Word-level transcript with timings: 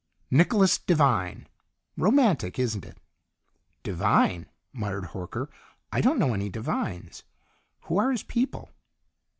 "Nicholas 0.31 0.79
Devine. 0.79 1.47
Romantic, 1.95 2.57
isn't 2.57 2.85
it?" 2.85 2.97
"Devine," 3.83 4.47
muttered 4.73 5.09
Horker. 5.09 5.47
"I 5.91 6.01
don't 6.01 6.17
know 6.17 6.33
any 6.33 6.49
Devines. 6.49 7.21
Who 7.81 7.99
are 7.99 8.09
his 8.11 8.23
people?" 8.23 8.71